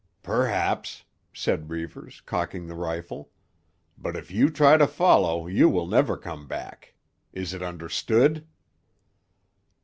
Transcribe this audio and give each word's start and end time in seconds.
"Perhaps," 0.23 1.03
said 1.31 1.69
Reivers, 1.69 2.21
cocking 2.25 2.65
the 2.65 2.73
rifle. 2.73 3.29
"But 3.99 4.15
if 4.15 4.31
you 4.31 4.49
try 4.49 4.75
to 4.77 4.87
follow 4.87 5.45
you 5.45 5.69
will 5.69 5.85
never 5.85 6.17
come 6.17 6.47
back. 6.47 6.95
Is 7.33 7.53
it 7.53 7.61
understood?" 7.61 8.47